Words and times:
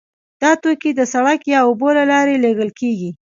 دا 0.41 0.51
توکي 0.61 0.91
د 0.95 1.01
سړک 1.13 1.41
یا 1.53 1.59
اوبو 1.67 1.89
له 1.97 2.03
لارې 2.11 2.35
لیږل 2.43 2.69
کیږي 2.79 3.11